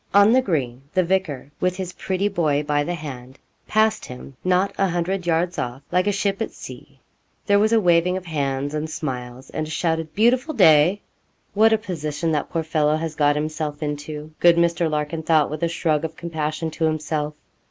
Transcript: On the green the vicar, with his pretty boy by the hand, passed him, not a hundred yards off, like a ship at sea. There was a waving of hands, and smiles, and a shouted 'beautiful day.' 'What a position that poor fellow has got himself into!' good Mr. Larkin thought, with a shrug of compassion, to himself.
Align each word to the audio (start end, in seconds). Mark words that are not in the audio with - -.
On 0.15 0.33
the 0.33 0.41
green 0.41 0.81
the 0.95 1.03
vicar, 1.03 1.51
with 1.59 1.75
his 1.75 1.93
pretty 1.93 2.27
boy 2.27 2.63
by 2.63 2.83
the 2.83 2.95
hand, 2.95 3.37
passed 3.67 4.05
him, 4.05 4.35
not 4.43 4.73
a 4.75 4.87
hundred 4.87 5.27
yards 5.27 5.59
off, 5.59 5.83
like 5.91 6.07
a 6.07 6.11
ship 6.11 6.41
at 6.41 6.49
sea. 6.49 6.99
There 7.45 7.59
was 7.59 7.71
a 7.71 7.79
waving 7.79 8.17
of 8.17 8.25
hands, 8.25 8.73
and 8.73 8.89
smiles, 8.89 9.51
and 9.51 9.67
a 9.67 9.69
shouted 9.69 10.15
'beautiful 10.15 10.55
day.' 10.55 11.01
'What 11.53 11.71
a 11.71 11.77
position 11.77 12.31
that 12.31 12.49
poor 12.49 12.63
fellow 12.63 12.95
has 12.95 13.13
got 13.13 13.35
himself 13.35 13.83
into!' 13.83 14.31
good 14.39 14.55
Mr. 14.55 14.89
Larkin 14.89 15.21
thought, 15.21 15.51
with 15.51 15.61
a 15.61 15.67
shrug 15.67 16.03
of 16.03 16.15
compassion, 16.17 16.71
to 16.71 16.85
himself. 16.85 17.35